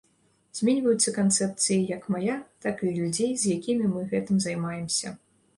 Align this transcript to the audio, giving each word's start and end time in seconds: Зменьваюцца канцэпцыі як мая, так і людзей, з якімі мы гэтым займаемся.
Зменьваюцца 0.59 1.13
канцэпцыі 1.17 1.77
як 1.97 2.09
мая, 2.15 2.37
так 2.67 2.83
і 2.87 2.95
людзей, 2.97 3.31
з 3.43 3.55
якімі 3.59 3.91
мы 3.93 4.09
гэтым 4.15 4.43
займаемся. 4.51 5.17